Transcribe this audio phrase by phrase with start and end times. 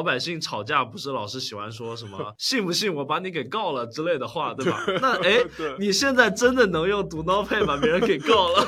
[0.00, 4.82] 老百姓吵架不是老是喜欢说什么 “信不信我把你给告了”之类的话，对吧？
[4.98, 5.44] 那哎，
[5.78, 8.66] 你现在真的能用 Do Not Pay 把别人给告了？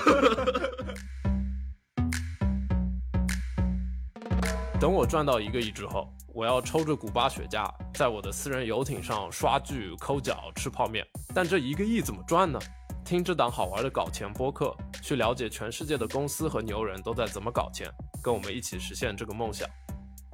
[4.78, 11.02] 等我赚到一个亿之后，我要抽着古巴雪茄，在我的私人游艇上刷剧、抠脚、吃泡面。
[11.34, 12.60] 但这一个亿怎么赚呢？
[13.06, 17.90] 听这档好玩的搞钱播客，去了解全世界的公司和牛人都在怎么搞钱，
[18.22, 19.66] 跟我们一起实现这个梦想。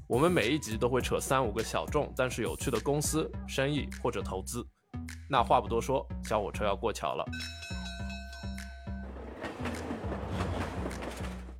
[0.08, 4.66] 我们每一集都会扯三五个小众但是有趣的公司、生意或者投资。
[5.28, 7.22] 那话不多说，小火车要过桥了。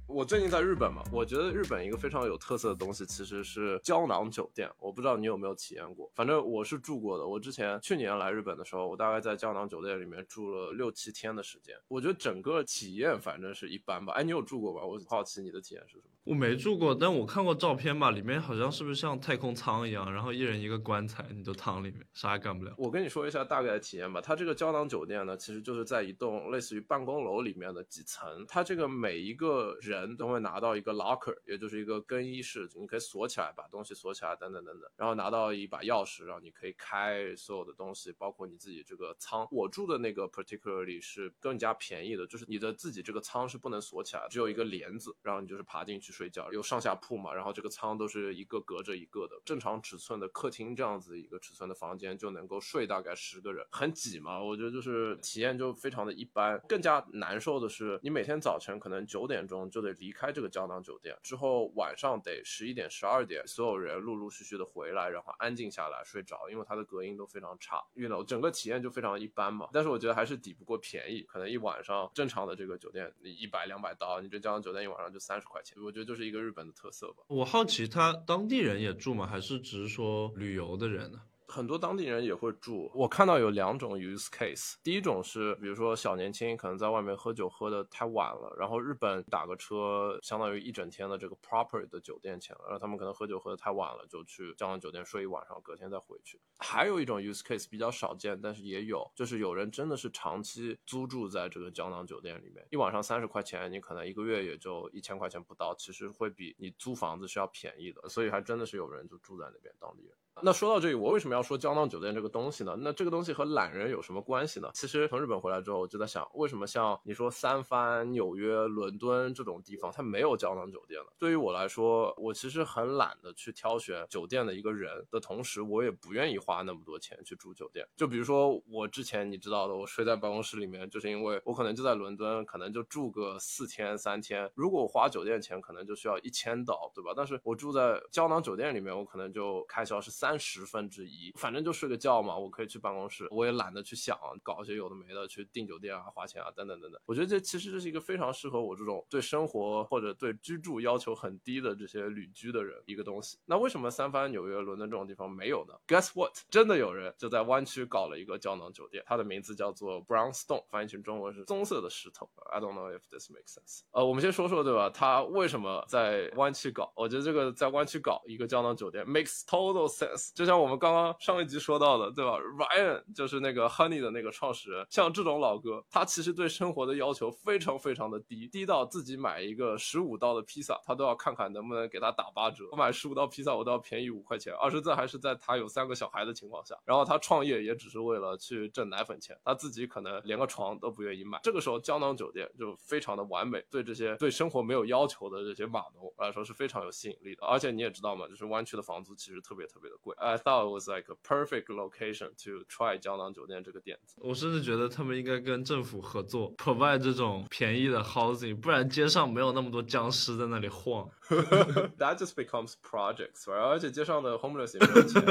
[0.06, 7.27] 我最近在日本嘛，我觉得日本一个非常有特色的东西其实是胶囊酒店，我不知道你有没有体验过，反正我是住过的。
[7.27, 14.15] 我之前去年来日本的时候，我大概在胶囊酒店里面住了六七天的时间，我觉得整个体验反正是一般吧。
[14.15, 14.80] 哎，你有住过吧？
[14.83, 16.05] 我好奇你的体验是什么。
[16.28, 22.74] 我没住过，但我看过照片吧，里面好像是不是像太空舱一样，然后一人一个棺材，你就躺里面，啥也干不了。
[22.77, 24.20] 我跟你说一下大概的体验吧。
[24.20, 39.48] 它这个胶囊酒店呢，其实就是在一栋类似于办公楼里面的几层，它这个每一个人都会拿到一个 locker，也就是一个更衣室，你可以锁起来，把东西锁起来，等等等等，然后拿到一把钥匙，然后你可以开所有的东西，包括你自己这个舱。
[39.50, 46.88] 我住的那个 particularly 是更加便宜的，就是你的自己这个舱是不能锁起来，只有一个帘子，然后你就是爬进去睡觉，有上下。
[47.00, 56.60] 铺嘛，然后这个舱都是一个隔着一个的，正常尺寸的客厅这样子一个尺寸的房间就能够睡大概十个人，很挤嘛，我觉得就是体验就非常的一般。
[56.69, 69.69] 更加难受的是，你每天早晨可能九点钟就得离开这个胶囊酒店，之后晚上得十一点、十二点，所有人陆陆续续的回来，然后安静下来睡着，因为它的隔音都非常差，遇到整个体验就非常一般嘛。
[69.72, 76.91] 但是我觉得还是抵不过便宜，可能一晚上正常的这个酒店你一百两百刀，你这胶囊酒店一晚上就三十块钱，我觉得就是一个日本的特。
[76.91, 79.27] 色吧，我好奇他当地人也住吗？
[79.27, 81.20] 还是只是说旅游的人呢？
[81.48, 82.91] 很多当地人也会住。
[82.94, 96.38] 我看到有两种 use case，第一种是，比如说小年轻可能在外面喝酒喝的太晚了，然后日本打个车相当于一整天的这个 proper 的酒店钱了，然后他们可能喝酒喝的太晚了，就去胶囊酒店睡一晚上，隔天再回去。
[96.58, 110.12] 还有一种 use case 比较少见，但是也有，就是有人真的是长期租住在这个胶囊酒店里面，一晚上三十块钱，你可能一个月也就一千块钱不到，其实会比你租房子是要便宜的，所以还真的是有人就住在那边，当地人。
[110.43, 112.76] 那说到这里，我为什么要说胶囊酒店这个东西呢？
[112.78, 114.71] 那这个东西和懒人有什么关系呢？
[114.72, 121.06] 其实从日本回来之后，我就在想，为什么像你说三藩、纽约、伦敦这种地方，它没有胶囊酒店呢？
[121.19, 127.87] 对于我来说，我其实很懒得去挑选酒店的一个人的同时，我也不愿意花那么多钱去住酒店。
[127.97, 134.49] 就比如说我之前你知道的，我睡在办公室里面，就是因为我可能就在伦敦，可能就住个四天三天。
[134.55, 137.12] 如果我花酒店钱，可能就需要一千刀，对吧？
[137.16, 140.28] 但是我住在胶囊酒店里面，我可能就开销是三。
[140.28, 147.00] 三十分之一，反正就睡个觉嘛，我可以去办公室，我也懒得去想搞一些有的没的，去订酒店啊、花钱啊等等等等。
[147.06, 153.38] 我觉得这其实这是一个非常适合我这种对生活或者对居住要求很低的这些旅居的人一个东西。
[153.47, 156.34] 那为什么三藩、纽约、伦敦这种地方没有呢？Guess what？
[156.50, 162.28] 真的有人就在湾区搞了一个胶囊酒店，它的名字叫做 Brownstone，翻译成中文是棕色的石头。
[162.50, 163.81] I don't know if this makes sense。
[163.93, 164.91] 呃，我们先说说对吧？
[164.91, 166.93] 它为什么在湾区搞？
[166.94, 170.18] 我觉得这个在湾区搞一个胶囊酒店 makes total sense。
[170.34, 182.65] 就像我们刚刚上一集说到的，对吧？Ryan 就是那个 Honey 的那个创始人，像这种老哥，他其实对生活的要求非常非常的低，低到自己买一个十五刀的披萨，他都要看看能不能给他打八折。
[182.73, 186.77] 我买十五刀披萨，我都要便宜五块钱，而且这还是在他有三个小孩的情况下。
[186.85, 191.39] 然后他创业也只是为了去挣奶粉钱，他自己可能连个床都不愿意买。
[191.43, 197.47] 这个时候胶囊酒店就非常的完美，对这些对生活没有要求的这些码农来说是非常有吸引力的。
[197.47, 200.07] 而且你也知道嘛，就是湾区的房租其实特别特别的贵。
[200.16, 204.16] I thought it was like a perfect location to try 胶囊酒店这个点子。
[204.20, 211.08] 我甚至觉得他们应该跟政府合作，provide 这种便宜的 housing，不然街上没有那么多僵尸在那里晃。
[211.99, 215.22] That just becomes projects，而且街上的 homeless 也没有钱。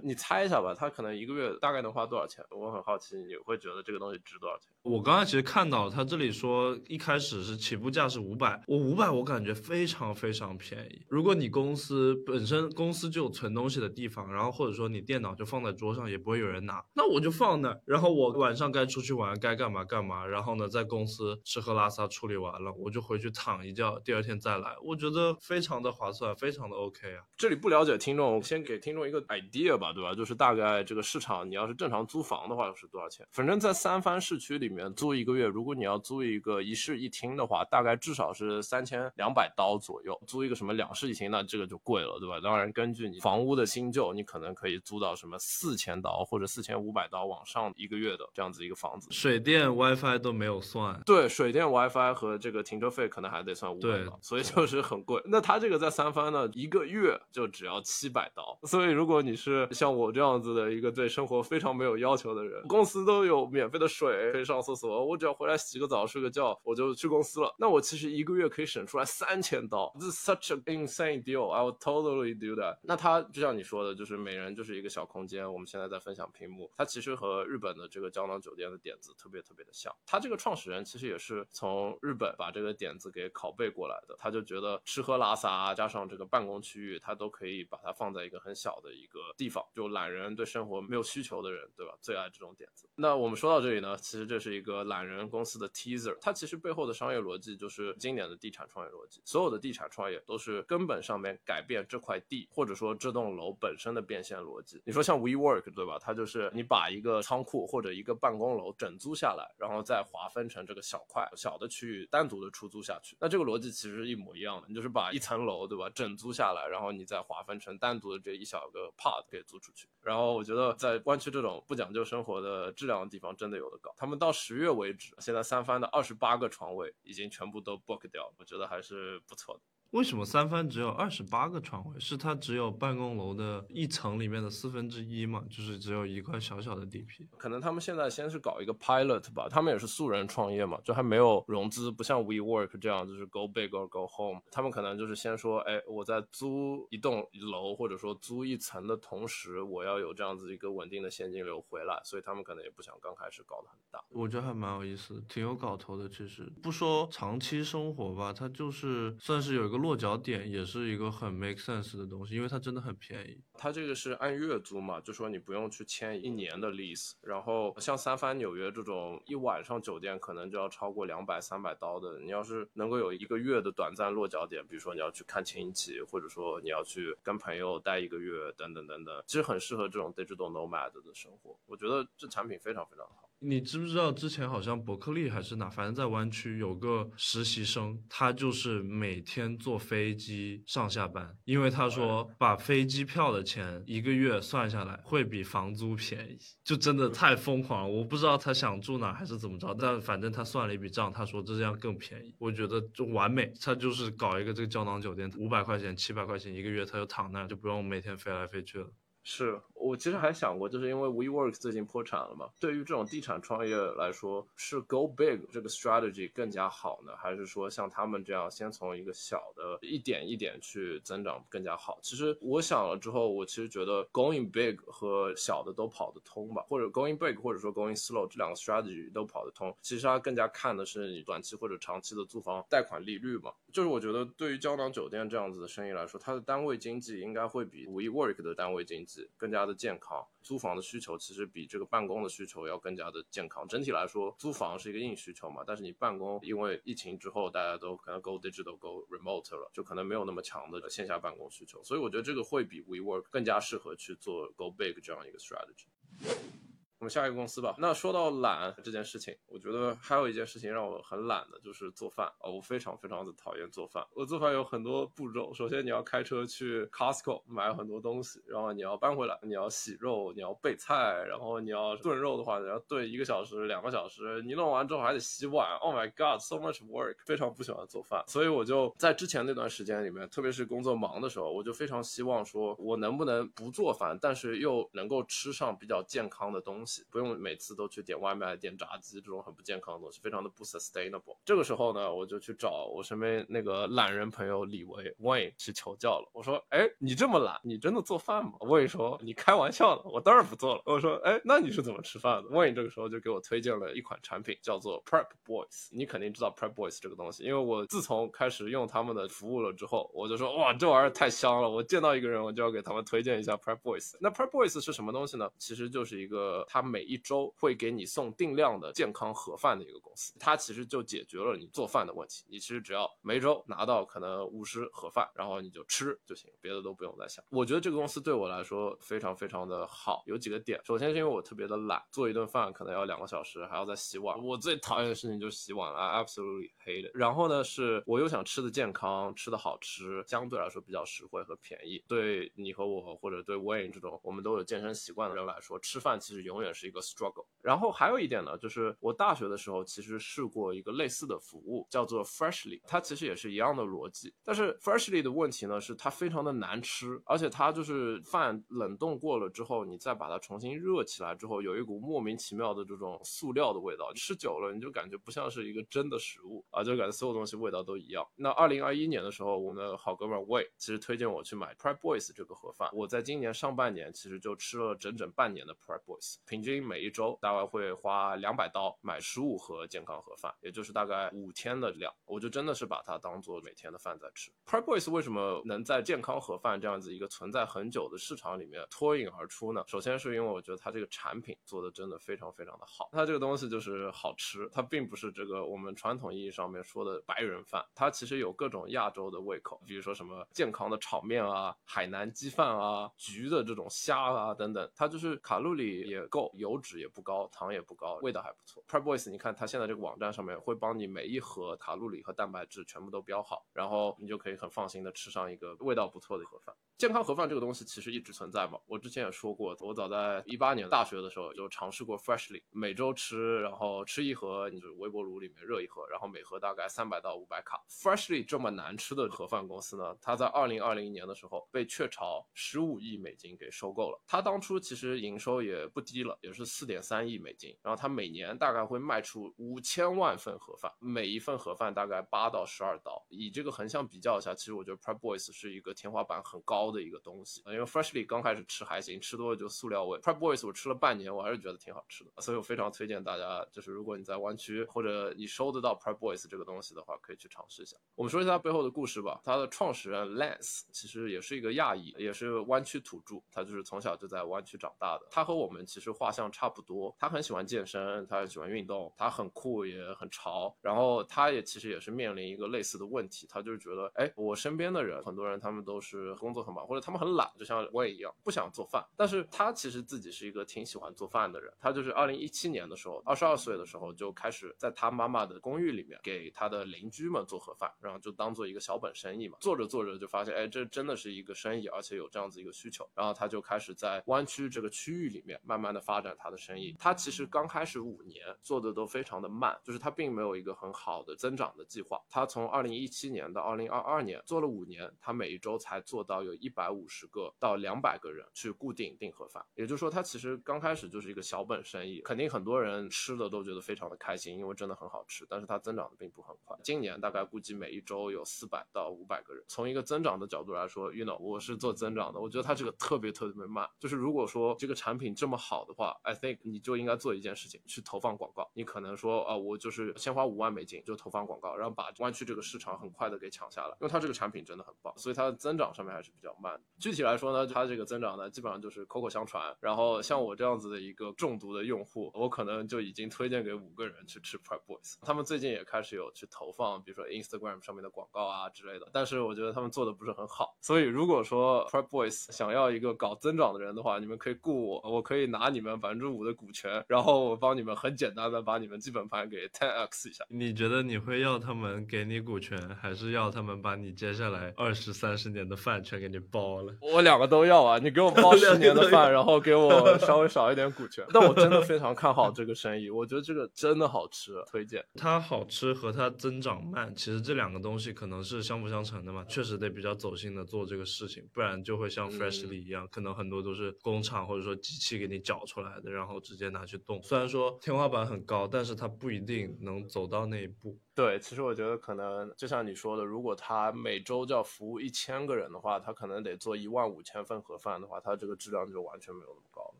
[0.02, 2.44] 你猜一下吧，他可能一个月大概能花多少钱？
[2.50, 4.72] 我很好奇，你会觉得这个东西值多少钱？
[4.82, 11.04] 我刚才其实看到他这里说，一开始是起步价是五百，我五百我感觉非常非常便宜。
[11.08, 27.22] 如果你公司本身公司司就有存东西的地方，然后或者说你电脑就放在桌上，也不会有人拿，那我就放那，然后我晚上该出去玩，该干嘛干嘛，然后呢，在公司吃喝拉撒处理完了，我就回去躺一觉，第二天再来，我觉得非常的划算，非常的 OK 啊。
[27.36, 30.14] 这里不了解听众，先给听众一个 idea 吧，对吧？
[30.14, 33.26] 就是大概这个市场，你要是正常租房的话是多少钱？
[33.32, 40.18] 反正，在三藩市区里面租一个月，如果你要租一个一室一厅的话，大概至少是三千两百刀左右。
[40.26, 42.40] 租一个什么两室一厅，那这个就贵了，对吧？
[42.40, 49.08] 当然，根据你房屋的新旧，你可能可以租到什么四千刀或者四千五百刀往上一个月的这样子一个房子。
[49.10, 55.22] 水电 WiFi 都没有算，对，水电 WiFi 和这个停车费可能还得算五百刀，所以就是很贵。
[55.26, 58.58] 那他这个在三藩呢，一个月就只要七百刀。
[58.64, 67.54] 所以如果你是像我这样子的一个对生活非常没有要求的人，公司都有免费的水可以上厕所，我只要回来洗个澡睡个觉，我就去公司了。
[67.56, 71.48] 那我其实一个月可以省出来三千刀，This is such an insane deal.
[71.50, 72.78] I would totally do that.
[72.82, 75.50] 那它就像你说的，就是每人就是一个小空间。
[75.52, 79.94] 我们现在在分享屏幕，它其实和日本的这个胶囊酒店的点子特别特别的像。
[80.04, 84.15] 它这个创始人其实也是从日本把这个点子给拷贝过来的。
[84.18, 91.94] 他就觉得吃喝拉撒加上这个办公区域，他都可以把它放在一个很小的一个地方，就懒人对生活没有需求的人，对吧？
[92.00, 92.88] 最爱这种点子。
[92.96, 99.20] 那我们说到这里呢，其实这是一个懒人公司的 teaser，它其实背后的商业逻辑就是经典的地产创业逻辑。
[99.24, 104.80] 所有的地产创业都是根本上面改变这块地或者说这栋楼本身的变现逻辑。
[104.84, 105.98] 你说像 WeWork 对吧？
[106.00, 113.16] 它就是你把一个仓库或者一个办公楼整租下来，然后再划分成这个小块小的区域单独的出租下去。
[113.20, 119.88] 那这个逻辑其实一模一样的，你就是把一层楼对吧整租下来，然后你再划分成单独的这一小个 part 给租出去。
[120.00, 123.92] 然后我觉得在湾区这种不讲究生活的质量的地方，真的有的搞。
[123.96, 129.60] 他们到十月为止，现在三番的二十八个床位已经全部都 book 掉，我觉得还是不错的。
[129.96, 131.98] 为什么三番只有二十八个床位？
[131.98, 135.42] 是它只有办公楼的一层里面的四分之一嘛？
[135.48, 137.26] 就是只有一块小小的地皮。
[137.38, 144.42] 可能他们现在先是搞一个 pilot 吧，他们也是素人创业嘛，就还没有融资，不像 WeWork 这样就是 go big or go home。
[144.50, 154.04] 他们可能就是先说，哎，我在租一栋楼或者说租一层的同时，我要有这样子一个稳定的现金流回来，所以他们可能也不想刚开始搞得很大。
[154.10, 156.06] 我觉得还蛮有意思，挺有搞头的。
[156.06, 159.85] 其实不说长期生活吧，它就是算是有一个。
[159.86, 163.40] 落脚点也是一个很 make sense 的东西，因为它真的很便宜。
[163.54, 167.12] 它这个是按月租嘛，就说你不用去签一年的 lease。
[167.22, 181.56] 然后像三番纽约这种一晚上酒店可能就要超过两百三百刀的，你要是能够有一个月的短暂落脚点，比如说你要去看亲戚，或者说你要去跟朋友待一个月，等等等等，其实很适合这种 digital nomad 的生活。
[181.66, 183.25] 我觉得这产品非常非常好。
[183.38, 197.88] 你知不知道之前好像伯克利还是哪，反正在湾区有个实习生，他就是每天坐飞机上下班，因为他说把飞机票的钱一个月算下来会比房租便宜，就真的太疯狂了。
[197.88, 203.52] 我不知道他想住哪还是怎么着，但反正他算了一笔账，他说这样更便宜，我觉得就完美。
[203.60, 208.90] 他就是搞一个这个胶囊酒店，五百块钱、七百块钱一个月，他就躺那就不用每天飞来飞去了。
[209.28, 212.48] 是我其实还想过，就是因为 WeWork 最近破产了嘛。
[212.60, 221.98] 对于这种地产创业来说，是 Go Big 这个 strategy 更加好呢，还是说像他们这样先从一个小的一点一点去增长更加好？
[222.02, 229.76] 其实我想了之后，我其实觉得 Going Big 和小的都跑得通吧，或者 Going Big 或者说 Going Slow 这两个 strategy 都跑得通。
[229.82, 233.50] 其实它更加看的是你短期或者长期的租房贷款利率嘛。
[233.76, 239.28] 就是我觉得对于胶囊酒店这样子的生意来说，它的单位经济应该会比 WeWork 的单位经济。
[239.36, 243.68] 更加的健康，租房的需求其实比这个办公的需求要更加的健康。
[243.68, 256.55] 整体来说，租房是一个硬需求嘛，但是你办公，因为疫情之后大家都可能 go digital go remote 了，就可能没有那么强的线下办公需求，所以我觉得这个会比 WeWork 更加适合去做 go big 这样一个 strategy。
[256.98, 257.74] 我们下一个公司吧。
[257.78, 262.48] 那说到懒这件事情，我觉得还有一件事情让我很懒的，就是做饭啊。
[262.48, 264.02] 我非常非常的讨厌做饭。
[264.14, 274.42] 我做饭有很多步骤，首先你要开车去 Costco 买很多东西，然后你要搬回来，你要洗肉，你要备菜，然后你要炖肉的话，你要炖一个小时、两个小时。
[274.42, 275.76] 你弄完之后还得洗碗。
[275.82, 277.16] Oh my god，so much work！
[277.26, 286.85] 非常不喜欢做饭，所以我就在之前那段时间里面，特别是工作忙的时候，我就非常希望说，我能不能不做饭，但是又能够吃上比较健康的东西。
[286.86, 291.36] 西，不用每次都去点外卖、点炸鸡这种很不健康的东西，非常的不 sustainable。
[291.44, 296.30] 这个时候呢，我就去找我身边那个懒人朋友李维 Wayne 去求教了。
[296.32, 305.88] 我说：“哎，你这么懒，你真的做饭吗？”Wayne 说：“你开玩笑的，我当然不做了。”我说：“哎，那你是怎么吃饭的？”Wayne 这个时候就给我推荐了一款产品，叫做 Prep Boys。
[305.90, 311.68] 你肯定知道 Prep Boys 这个东西，因为我自从开始用他们的服务了之后，我就说：“哇，这玩意儿太香了！
[311.68, 315.50] 我见到一个人，我就要给他们推荐一下 Prep Boys。”那 Prep Boys 是什么东西呢？
[315.58, 320.34] 其实就是一个，它每一周会给你送定量的健康盒饭的一个公司。
[320.38, 322.44] 它其实就解决了你做饭的问题。
[322.50, 327.42] 你其实只要每周拿到可能五十盒饭，然后你就吃就行，别的都不用再想。
[327.48, 330.78] 我觉得这个公司对我来说非常非常的好，有几个点。
[330.84, 334.38] 首先是因为我特别的懒，做一顿饭可能要两个小时，还要再洗碗。
[334.44, 337.10] 我最讨厌的事情就是洗碗了 absolutely hate。
[337.14, 342.04] 然后呢，是我又想吃的健康，吃的好吃，相对来说比较实惠和便宜。
[342.06, 347.46] 对你和我或者对 Wayne 这种我们都有健身习惯的人来说，吃饭其实永远也是一个 struggle。
[347.62, 354.34] 然后还有一点呢，就是我大学的时候其实试过一个类似的服务，叫做 Freshly，它其实也是一样的逻辑。
[354.44, 368.26] 但是 Freshly 的问题呢，是它非常的难吃，而且它就是饭冷冻过了之后，你再把它重新热起来之后，有一股莫名其妙的这种塑料的味道，吃久了你就感觉不像是一个真的食物啊，就感觉所有东西味道都一样。
[368.36, 384.50] 那二零二一年的时候，我们的好哥们 Way 其实推荐我去买 Prep Boys 这个盒饭，我在今年上半年其实就吃了整整半年的 Prep Boys，平均每一周大概会花两百刀买十五盒健康盒饭，也就是大概五天的量，我就真的是把它当做每天的饭在吃。
[384.64, 389.84] Prep Boys 为什么能在健康盒饭这样子一个存在很久的市场里面脱颖而出呢？
[389.86, 408.84] 首先是因为我觉得它这个产品做的真的非常非常的好，它这个东西就是好吃，它并不是这个我们传统意义上面说的白人饭，它其实有各种亚洲的胃口，比如说什么健康的炒面啊、海南鸡饭啊、焗的这种虾啊等等，它就是卡路里也够，油脂也不高，糖也不高，味道还不错。
[408.88, 416.74] Prep Boys，你看它现在这个网站上面会帮你每一盒卡路里和蛋白质全部都标好，然后你就可以很放心的吃上一个味道不错的盒饭。
[416.96, 427.84] 健康盒饭这个东西其实一直存在嘛，我之前也说过，我早在一八年大学的时候就尝试过 Freshly，每周吃，然后吃一盒，你就微波炉里面热一盒，然后每盒大概三百到五百卡。
[427.90, 434.18] Freshly 这么难吃的盒饭公司呢，它在二零二零年的时候被雀巢十五亿美金给收购了。
[434.26, 443.24] 它当初其实营收也不低了，也是四点三亿美金，然后它每年大概会卖出五千万份盒饭，每一份盒饭大概八到十二刀。
[443.28, 450.18] 以这个横向比较一下，其实我觉得 Prep Boys 是一个天花板很高的一个东西，因为 Freshly 刚开始吃还行，吃多了就塑料味。
[450.20, 457.96] Prep Boys 我吃了半年，我还是觉得挺好吃的，所以我非常推荐大家，就是如果你在湾区或者你收得到 Prep Boys 这个东西的话，可以去尝试一下。
[458.14, 459.40] 我们说一下它背后的故事吧。
[459.44, 465.26] 它的创始人 Lance 其实也是一个亚裔，也是湾区土著，他就是从小就在湾区长大的。
[465.30, 470.76] 他和我们其实画像差不多，他很喜欢健身，他很喜欢运动，他很酷也很潮。
[470.82, 479.06] 然后他也其实也是面临一个类似的问题，他就是觉得，哎，我身边的人很多人他们都是工作很忙，或者他们很懒，就像我也一样，不想做饭。
[479.14, 481.72] 但是他其实自己是一个挺喜欢做饭的人。
[481.78, 489.58] 他就是二零一七年的时候，二十二岁的时候就开始在他妈妈的公寓里面给他的邻居们做盒饭，然后就当做一个小本生意嘛。
[489.60, 493.08] 做着做着就发现，哎，这真的是一个生意，而且有这样子一个需求。
[493.14, 496.96] 然后他就开始在湾区这个区域里面慢慢的发发展他的生意。
[496.98, 502.18] 他其实刚开始五年做的都非常的慢，就是他并没有一个很好的增长的计划。
[502.30, 509.62] 他从二零一七年到二零二二年做了五年，他每一周才做到有一百五十个到两百个人去固定订盒饭。
[509.74, 515.44] 也就是说，他其实刚开始就是一个小本生意，肯定很多人吃的都觉得非常的开心，因为真的很好吃。
[515.50, 519.62] 但是它增长的并不很快，今年大概估计每一周有四百到五百个人。
[519.68, 523.86] 从一个增长的角度来说，you know，我是做增长的，我觉得它这个特别特别慢。
[524.00, 528.70] 就是如果说这个产品这么好的话，I think 你就应该做一件事情，去投放广告。
[528.74, 536.78] 你可能说啊，我就是先花五万美金就投放广告，然后把湾区这个市场很快的给抢下来，因为它这个产品真的很棒，所以它的增长上面还是比较慢。
[536.98, 539.74] 具体来说呢，它这个增长呢，基本上就是口口相传。
[539.80, 545.16] 然后像我这样子的一个中毒的用户，我可能就已经推荐给五个人去吃 Prep Boys。
[545.22, 549.08] 他们最近也开始有去投放，比如说 Instagram 上面的广告啊之类的。
[549.12, 550.76] 但是我觉得他们做的不是很好。
[550.80, 560.44] 所以如果说 Prep Boys 想要一个搞增长的人的话，你们可以雇我，我可以拿你们百分之五的股权，然后我帮你们很简单的把你们基本盘给 ten x 一下。
[560.48, 566.94] 你觉得你会要他们给你股权，还是要他们把你接下来二十三十年的饭全给你包了？
[567.12, 567.98] 我两个都要啊！
[567.98, 571.24] 你给我包十年的饭，然后给我稍微少一点股权。
[571.32, 575.04] 但我真的非常看好这个生意，我觉得这个真的好吃，推荐。
[575.14, 579.44] 它好吃和它增长慢，其实这两个东西可能是相辅相成的嘛。
[579.48, 587.22] 确实得比较走心的做这个事情，不然就会像 Freshly 一样，可能很多都是工厂或者说机器给你搅出出来的，然后直接拿去冻。
[587.22, 590.98] 虽然说天花板很高，但是它不一定能走到那一步。
[591.14, 599.94] 对，其实我觉得可能就像你说的，如果他每周就要服务一千个人的话，他可能得做一万五千份盒饭的话，他这个质量就完全没有那么高。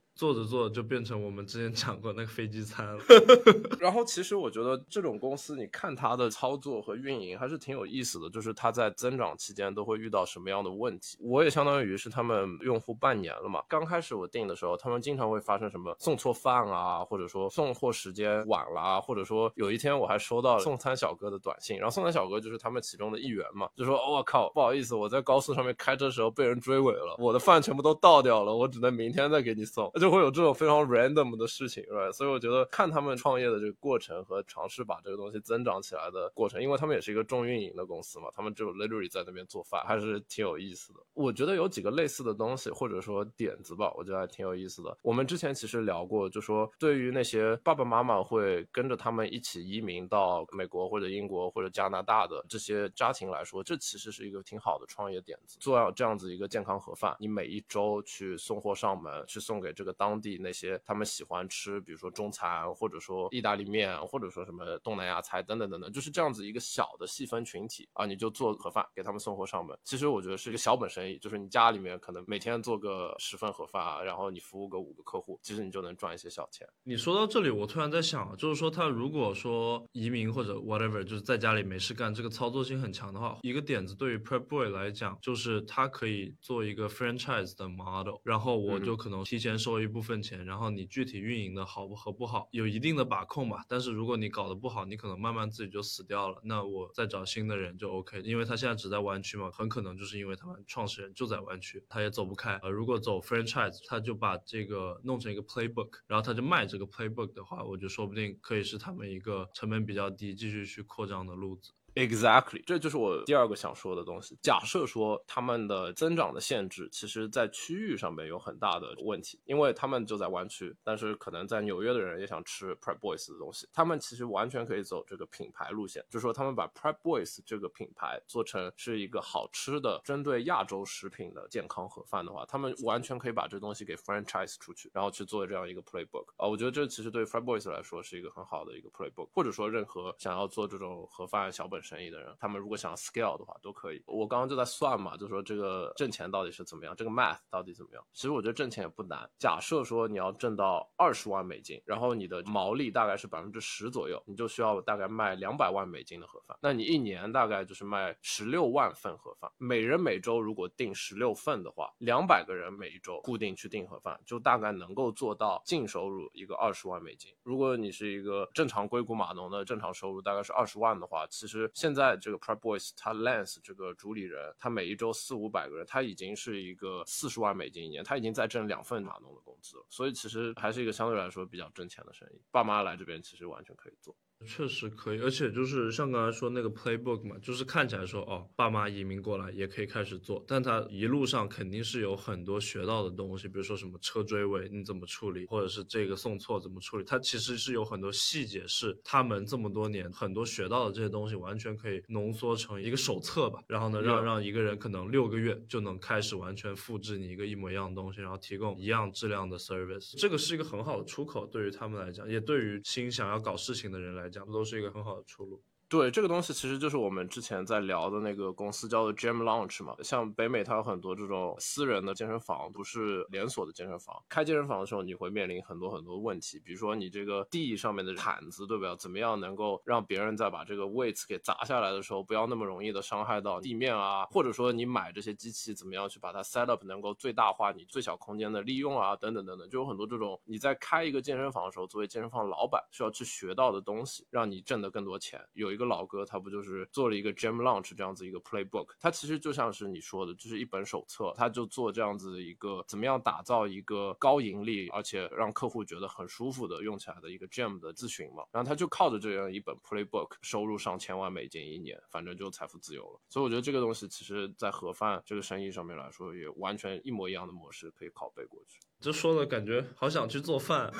[0.17, 2.99] 做着做着就变成我们之前讲过那个飞机餐了。
[3.79, 11.19] 然后其实我觉得这种公司，你看它的操作和运营还是挺有意思的，就是它在增长期间都会遇到什么样的问题。
[11.21, 29.91] 我也相当于是他们用户半年了嘛，刚开始我订的时候，他们经常会发生什么送错饭啊，或者说送货时间晚了啊，或者说有一天我还收到了送餐小哥的短信，然后送餐小哥就是他们其中的一员嘛，就说我靠，不好意思，我在高速上面开车的时候被人追尾了，我的饭全部都倒掉了，我只能明天再给你送。
[30.01, 32.13] 就就会有这种非常 random 的事情，是吧？
[32.13, 41.01] 所以我觉得看他们创业的这个过程和尝试把这个东西增长起来的过程，因为他们也是一个重运营的公司嘛，他们只有 literally 在那边做饭，还是挺有意思的。
[41.15, 44.97] 我觉得有几个类似的东西或者说点子吧，我觉得还挺有意思的。
[45.03, 55.59] 我们之前其实聊过，就说对于那些爸爸妈妈会跟着他们一起移民到美国或者英国或者加拿大的这些家庭来说，这其实是一个挺好的创业点子。
[55.59, 59.96] 做这样子一个健康盒饭，你每一周去送货上门，去送给这个。
[59.97, 69.77] 当地那些他们喜欢吃，比如说中餐，或者说意大利面，或者说什么东南亚菜等等等等，就是这样子一个小的细分群体啊，你就做盒饭给他们送货上门。
[69.83, 76.69] 其实我觉得是一个小本生意，就是你家里面可能每天做个十份盒饭啊，然后你服务个五个客户，其实你就能赚一些小钱。
[76.85, 89.86] 你说到这里，我突然在想，就是说他如果说移民或者 whatever，就是在家里没事干，这个操作性很强的话，一个点子对于 Prep Boy 来讲，就是他可以做一个 franchise 的 model，然后我就可能提前收一。
[89.87, 93.65] 一部分钱，然后你具体运营的好不和不好，有一定的把控吧。
[93.67, 96.39] 但是如果你搞得不好，你可能慢慢自己就死掉了。
[96.45, 102.57] 那我再找新的人就 OK，因为他现在只在湾区嘛，很可能就是因为他们创始人就在湾区，他也走不开。
[102.57, 111.73] 呃，如果走 franchise，他就把这个弄成一个 playbook，然后他就卖这个 playbook 的话，我就说不定可以是他们一个成本比较低，继续去扩张的路子。
[111.97, 114.39] Exactly，这就是我第二个想说的东西。
[114.43, 141.81] 假设说他们的增长的限制，其实在区域上面有很大的问题，因为他们就在湾区，但是可能在纽约的人也想吃 Prep Boys 的东西，他们其实完全可以走这个品牌路线，就是说他们把 Prep Boys 这个品牌做成是一个好吃的针对亚洲食品的健康盒饭的话，他们完全可以把这东西给 franchise 出去，然后去做这样一个 playbook 啊，我觉得这其实对 Prep Boys 来说是一个很好的一个 playbook，或者说任何想要做这种盒饭小本。
[141.87, 144.03] 生意的人，他们如果想要 scale 的话，都可以。
[144.07, 148.05] 我刚刚就在算嘛，就说这个挣钱到底是怎么样，这个 math 到底怎么样？
[148.13, 149.31] 其实我觉得挣钱也不难。
[149.39, 156.59] 假设说你要挣到二十万美金，然后你的毛利大概是百分之十左右，你就需要大概卖两百万美金的盒饭。
[156.61, 167.33] 那你一年大概就是卖十六万份盒饭，每人每周如果订十六份的话，两百个人每一周固定去订盒饭，就大概能够做到净收入一个二十万美金。
[167.45, 171.71] 如果你是一个正常硅谷码农的正常收入大概是二十万的话，其实。
[171.77, 182.41] 现在这个 Prep Boys，他 Lance 这个主理人，他每一周四五百个人，他已经是一个四十万美金一年，他已经在挣两份马农的工资了，所以其实还是一个相对来说比较挣钱的生意。
[182.51, 184.17] 爸妈来这边其实完全可以做。
[184.45, 214.26] 确实可以，而且就是像刚才说那个 playbook 嘛，就是看起来说哦，爸妈移民过来也可以开始做，但他一路上肯定是有很多学到的东西，比如说什么车追尾你怎么处理，或者是这个送错怎么处理，他其实是有很多细节是他们这么多年很多学到的这些东西完全可以浓缩成一个手册吧，然后呢让让一个人可能六个月就能开始完全复制你一个一模一样的东西，然后提供一样质量的 service，这个是一个很好的出口，对于他们来讲，也对于新想要搞事情的人来。
[214.29, 215.63] 讲，都是一个很好的出路。
[215.89, 219.95] 对这个东西，其实就是我们之前在聊的那个公司叫做 Gym Launch 嘛。
[220.03, 224.21] 像北美，它有很多这种私人的健身房，不是连锁的健身房。
[224.29, 228.97] 开健身房的时候，你会面临很多很多问题，比如说你这个地上面的毯子，对不对？
[228.97, 234.27] 怎么样能够让别人在把这个 weights 给砸下来的时候，不要那么容易的伤害到地面啊？
[234.27, 239.15] 或者说你买这些机器，怎么样去把它 set up 能够最大化你最小空间的利用啊？
[239.15, 245.41] 等等等等，就有很多这种你在开一个健身房的时候，作为健身房老板需要去学到的东西，让你挣得更多钱。
[245.53, 246.57] 有一个老哥，他不就。
[246.67, 258.43] 是做了一个 Gym Launch 这样子一个 Playbook，它其实就像是你说的，就是一本手册，他就做这样子一个怎么样打造一个高盈利，而且让客户觉得很舒服的用起来的一个 Gym 的咨询嘛。
[258.51, 263.21] 然后他就靠着这样一本 Playbook，收入上千万美金一年，反正就财富自由了。
[263.29, 268.81] 所以我觉得这个东西其实在盒饭这个生意上面来说，也完全一模一样的模式可以拷贝过去。
[269.01, 270.91] 就说的感觉好想去做饭。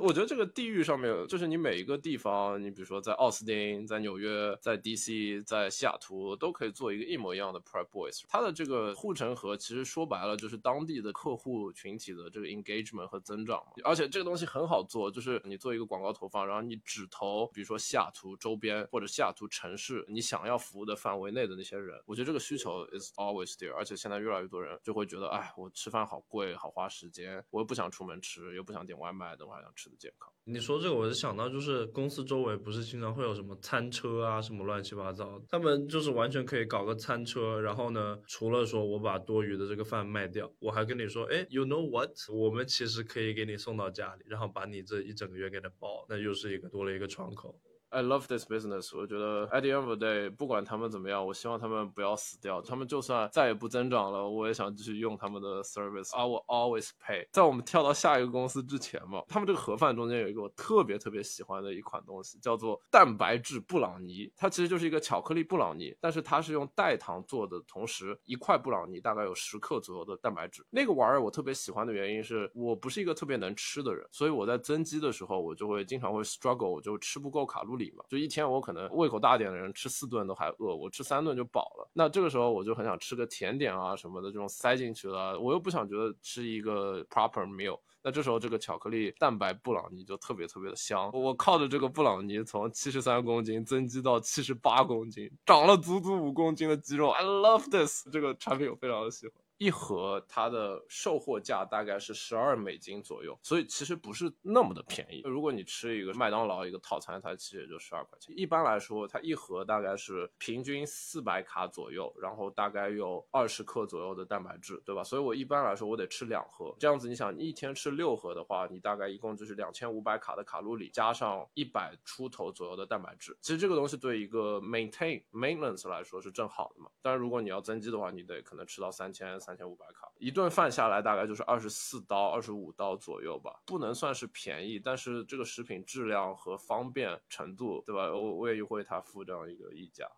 [0.00, 8.22] 我觉得这个地域上面，就是你每一个地方，你比如说在奥斯汀、在纽约、在 DC、在西雅图，都可以做一个一模一样的 Prep Boys。
[8.28, 13.72] 它的这个护城河，其实说白了就是当地的客户群体的这个 engagement 和增长嘛。
[13.84, 22.00] 而且这个东西很好做，就是你做一个广告投放，然后你只投，比如说西雅图周边或者西雅图城市你想要服务的范围内的那些人。
[22.06, 23.74] 我觉得这个需求 is always there。
[23.74, 30.32] 而且现在越来越多人就会觉得，哎，我吃饭好贵，好花时间，我又不想出门吃，又不想点外卖，的我还想吃的健康。
[30.44, 47.58] 你说这个，我就想到，就是公司周围不是经常会有什么餐车啊，什么乱七八糟，他们就是完全可以搞个餐车，然后呢，除了说我把多余的这个饭卖掉，我还跟你说，哎，you know what，我们其实可以给你送到家里，然后把你这一整个月给它包，那又是一个多了一个窗口。
[47.92, 48.96] I love this business。
[48.96, 52.62] 我觉得 at the end of the day，不管他们怎么样，我希望他们不要死掉。
[52.62, 56.10] 他们就算再也不增长了，我也想继续用他们的 service。
[56.16, 57.28] I will always pay。
[57.30, 64.32] 在我们跳到下一个公司之前嘛，他们这个盒饭中间有一个我特别特别喜欢的一款东西，叫做蛋白质布朗尼。
[64.34, 70.64] 它其实就是一个巧克力布朗尼，但是它是用代糖做的，同时一块布朗尼大概有十克左右的蛋白质。
[70.70, 77.81] 那个玩意儿我特别喜欢的原因是我不是一个特别能吃的人，所以我在增肌的时候，我就会经常会 struggle，我就吃不够卡路里。
[78.08, 81.90] 就一天我可能胃口大点的人吃四顿都还饿，我吃三顿就饱了。
[81.92, 87.78] 那这个时候我就很想吃个甜点啊什么的，这种塞进去了，我又不想觉得吃一个 proper meal。
[88.04, 91.10] 那这时候这个巧克力蛋白布朗尼就特别特别的香。
[91.12, 97.10] 我靠着这个布朗尼从七十三公斤增肌到七十八公斤，长了足足五公斤的肌肉。
[97.10, 99.34] I love this，这个产品我非常的喜欢。
[99.58, 105.22] 一盒它的售货价大概是十二美金左右，所以其实不是那么的便宜。
[105.24, 108.34] 如果你吃一个麦当劳一个套餐，它其实也就十二块钱。
[108.36, 115.04] 一般来说，它一盒大概是平均四百卡左右，然后大概有二十克左右的蛋白质，对吧？
[115.04, 116.74] 所以我一般来说我得吃两盒。
[116.78, 123.36] 这样子，你想一天吃六盒的话，你大概一共就是两千五百卡的卡路里，加上一百出头左右的蛋白质。
[123.40, 126.90] 其实这个东西对一个 maintain maintenance 来说是正好的嘛。
[127.00, 129.52] 但是如果你要增肌的话，你得可能吃到三千三。
[129.52, 138.10] 千五百卡，一顿饭下来大概就是二十四刀、二十五刀左右吧，不能算是便宜，但是这个食品质量和方便程度，对吧？
[138.10, 140.10] 我我也为它付这样一个溢价。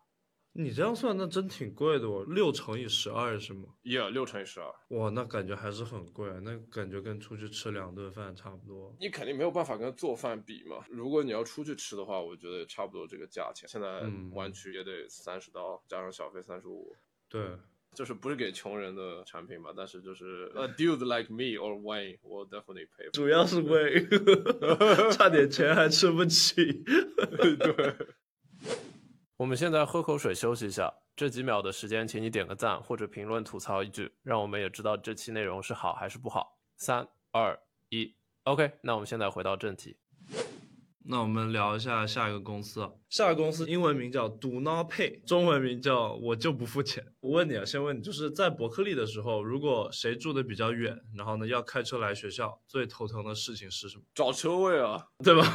[0.53, 4.73] 你这样算，那真挺贵的哦，六乘以十二是吗？Yeah，六乘以十二。
[4.97, 8.95] 哇，那感觉还是很贵，那感觉跟出去吃两顿饭差不多。
[8.97, 10.85] 你肯定没有办法跟做饭比嘛。
[10.89, 13.67] 如果你要出去吃的话，我觉得差不多这个价钱。
[13.67, 16.95] 现在湾区也得三十刀，加上小费三十五。
[17.27, 17.57] 对。
[17.95, 23.09] 就是不是给穷人的产品吧，但是就是 a dude like me or Wayne will definitely pay。
[23.13, 26.83] 主要是 Wayne， 差点钱还吃不起。
[26.83, 27.95] 对。
[29.37, 36.57] 我们现在喝口水休息一下，这几秒的时间，请你点个赞或者评论吐槽一句，让我们也知道这期内容是好还是不好。
[36.77, 39.97] 三二一，OK，那我们现在回到正题。
[41.07, 42.89] 那我们聊一下下一个公司。
[43.15, 47.01] 下个公司英文名叫 Do Not Pay，中文名叫我就不付钱。
[47.21, 54.03] 我问你啊，先问你，就是在伯克利的时候，如果谁住的比较远，然后呢要开车来学校，最头疼的事情是什么？
[54.13, 55.47] 找车位啊，对吧？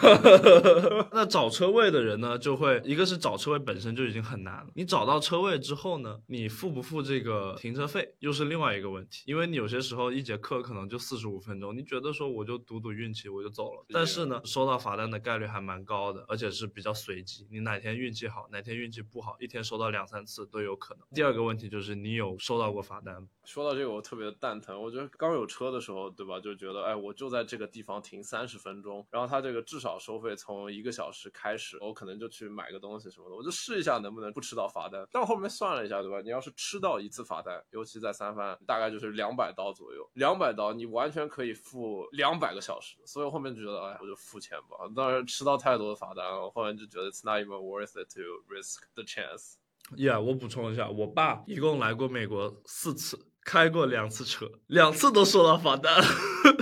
[1.13, 9.25] 那找车位的人呢，就会一个是找车位本身就已经很难了，你找到车位之后呢，你付不付这个停车费又是另外一个问题。
[9.27, 17.47] 因为你有些时候一节课可能就四十五分钟，你觉得说我就赌赌运气我就走了，但是呢收到罚单的概率还蛮高的，而且是比较随机。
[17.51, 21.05] 你哪天运气好，哪天运气不好，一天收到两三次都有可能。
[21.13, 23.29] 第二个问题就是你有收到过罚单？
[23.51, 24.81] 说到这个，我特别的蛋疼。
[24.81, 26.39] 我觉得刚有车的时候，对吧？
[26.39, 35.05] 就觉得，哎，我就在这个地方停三十分钟，然后他这个至少收费从一个小时开始，我可能就去买个东西什么的，我就试一下能不能不吃到罚单。
[35.11, 36.21] 但我后面算了一下，对吧？
[36.21, 40.09] 你要是吃到一次罚单，尤其在三番，大概就是两百刀左右。
[40.15, 42.99] 两百刀，你完全可以付两百个小时。
[43.05, 44.77] 所以后面就觉得，哎，我就付钱吧。
[44.95, 49.55] 当然吃到太多的罚单了，我后面就觉得 it's not even worth it to risk the chance。
[49.97, 53.27] Yeah，我补充一下，我爸一共来过美国四次。
[53.45, 55.93] 开过两次车，两次都收到罚单，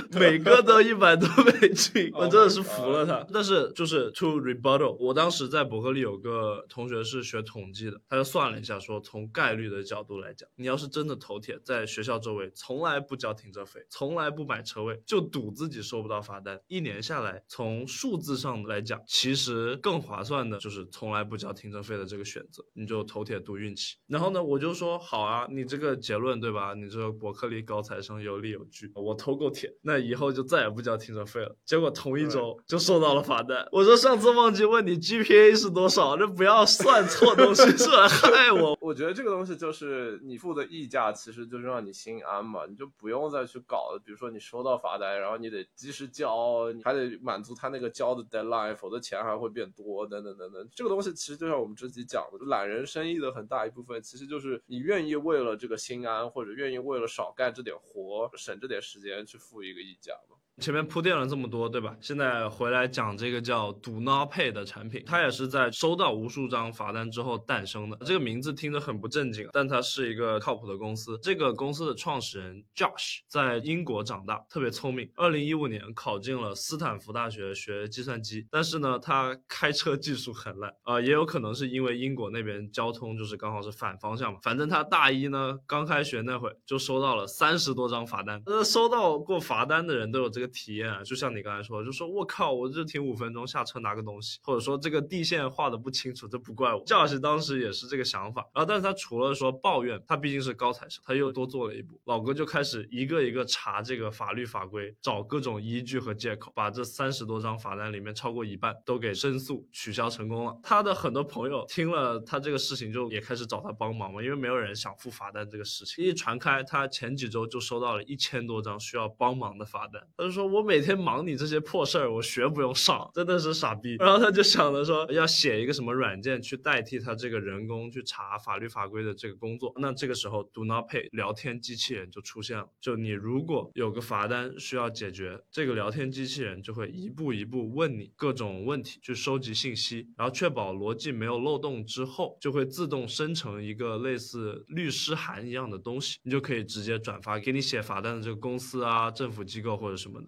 [0.19, 3.27] 每个都一百多美金， 我真的是服了他。
[3.33, 23.97] 但是就是 to rebuttal，我当时在伯克利有个同学是学统计的，他就算了一下，说从概率的角度来讲，你要是真的头铁在学校周围，从来不交停车费，从来不买车位，就赌自己收不到罚单，一年下来，从数字上来讲，其实更划算的就是从来不交停车费的这个选择，你就头铁赌运气。
[24.07, 26.73] 然后呢，我就说好啊，你这个结论对吧？
[26.75, 29.71] 你这个伯克利高材生有理有据，我投够铁。
[29.83, 31.57] 那在以后就再也不交停车费了。
[31.65, 33.67] 结果同一周就收到了罚单。
[33.73, 38.77] 我说上次忘记问你 GPA 是多少，这不要算错东西，是 来害我。
[38.81, 44.01] 我觉得这个东西就是你付的溢价，其实就是让你心安嘛，你就不用再去搞了。
[44.05, 50.69] 比如说你收到罚单，然后你得及时交，你还得满足他那个交的 deadline，否则钱还会变多，等等等等。
[50.75, 60.38] 这个东西其实就像我们之前讲的，懒人生意的很大一部分，其实就是你愿意为了这个心安，或者愿意为了少干这点活，省这点时间去付一个溢价嘛。
[60.61, 61.97] 前面铺垫了这么多，对吧？
[62.01, 67.97] 现在回来讲这个叫 Do Not Pay 的产品，它也是在收到无数张罚单之后诞生的。
[68.05, 71.17] 这个名字听着很不正经，但它是一个靠谱的公司。
[71.23, 75.09] 这个公司的创始人 Josh 在英国长大，特别聪明。
[75.15, 84.41] 二零一五年考进了斯坦福大学学计算机，但是呢，他开车技术很烂啊，也有可能是因为英国那边交通就是刚好是反方向嘛。
[84.43, 88.43] 反正他大一呢刚开学那会就收到了三十多张罚单。
[88.47, 90.48] 呃，收到过罚单的人都有这个。
[90.49, 96.83] 体验啊，就像你刚才说，就说我靠，我就停五分钟下车拿个东西，或者说这个地线画的不清楚，这不怪我。
[96.85, 110.59] 赵老师当时也是这个想法，然后但是他除了说抱怨，他毕竟是高材生，他又多做了一步，老哥就开始一个一个查这个法律法规，找各种依据和借口，把这三十多张罚单里面超过一半都给申诉取消成功了。
[110.63, 120.38] 他的很多朋友听了他这个事情，就也开始找他帮忙嘛，因为没有人想付罚单这个事情一传开，他前几周就收到了一千多张需要帮忙的罚单，他就说。
[120.39, 123.97] 说我每天忙你这些破事儿，我学不用上，真的是傻逼。
[123.97, 129.73] 然后他就想着说，要写一个什么软件去代替他这个人工去查法律法规的这个工作。
[129.79, 132.69] 那这个时候，Do Not Pay 聊天机器人就出现了。
[132.81, 150.28] 就你如果有个罚单需要解决，这个聊天机器人就会一步一步问你各种问题，去收集信息，然后确保逻辑没有漏洞之后，就会自动生成一个类似律师函一样的东西，你就可以直接转发给你写罚单的这个公司啊、政府机构或者什么的。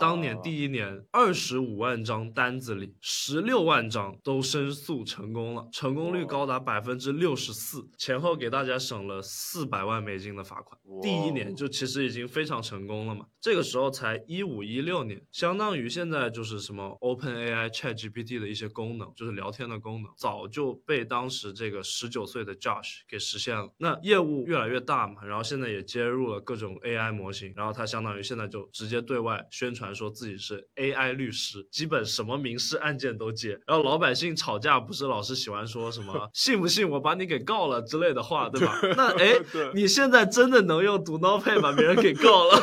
[0.00, 10.80] 当年第一年，二十五万张单子里，十六万张都申诉成功了，成功率高达百分之六十四，前后给大家省了四百万美金的罚款。
[11.00, 13.26] 第一年就其实已经非常成功了嘛。
[13.40, 23.72] 这个时候才一五一六年，相当于现在就是什么 Open AI、Chat GPT 的一些功能，就是聊天的功能，早就被当时这个十九岁的 Josh 给实现了。
[23.78, 29.81] 那业务越来越大嘛，然后现在也接入了各种 AI 模型，然后他相当于现在就直接对外宣传。
[29.82, 33.58] 传说自己是 AI 律师，基本什么民事案件都接。
[33.66, 38.78] 然后老百姓吵架不是老是喜欢说什么 信不信我把你给告了之类的话，对吧？
[38.96, 39.34] 那哎，
[39.74, 42.62] 你现在真的能用 Do Not Pay 把别人给告了？